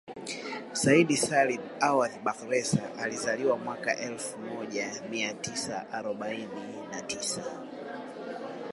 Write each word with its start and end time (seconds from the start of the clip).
Said 0.81 1.09
Salim 1.25 1.63
Awadh 1.87 2.13
Bakhresa 2.23 2.91
alizaliwa 3.01 3.57
mwaka 3.57 3.97
elfu 3.97 4.37
moja 4.39 5.01
mia 5.09 5.33
tisa 5.33 5.89
arobaini 5.91 6.49
na 6.91 7.01
tisa 7.01 7.43